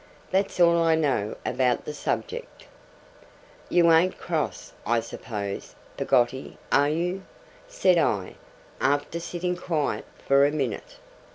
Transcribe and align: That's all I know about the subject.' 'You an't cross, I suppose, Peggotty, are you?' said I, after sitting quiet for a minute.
That's 0.31 0.59
all 0.59 0.81
I 0.81 0.95
know 0.95 1.37
about 1.45 1.85
the 1.85 1.93
subject.' 1.93 2.65
'You 3.69 3.91
an't 3.91 4.17
cross, 4.17 4.73
I 4.83 4.99
suppose, 4.99 5.75
Peggotty, 5.95 6.57
are 6.71 6.89
you?' 6.89 7.21
said 7.67 7.99
I, 7.99 8.33
after 8.79 9.19
sitting 9.19 9.55
quiet 9.55 10.05
for 10.25 10.43
a 10.47 10.51
minute. 10.51 10.97